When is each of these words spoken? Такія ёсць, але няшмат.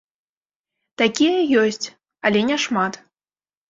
Такія 1.03 1.37
ёсць, 1.67 1.85
але 2.27 2.39
няшмат. 2.53 2.93